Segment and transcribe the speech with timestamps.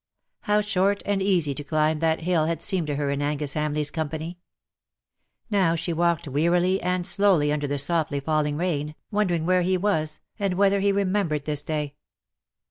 [0.39, 3.93] How short and easy to climb that hill had seemed to her in Angus HamleigVs
[3.93, 4.39] company!
[5.51, 10.19] Now she walked wearily and slowly under the softly falling rain, wondering where he was,
[10.39, 11.93] and whether he remembered this day.